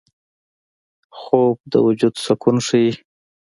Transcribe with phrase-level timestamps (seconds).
[1.19, 2.91] خوب د وجود سکون ښيي